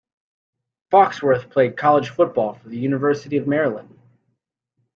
Foxworth 0.91 1.51
played 1.51 1.77
college 1.77 2.09
football 2.09 2.55
for 2.55 2.69
the 2.69 2.79
University 2.79 3.37
of 3.37 3.45
Maryland. 3.45 3.99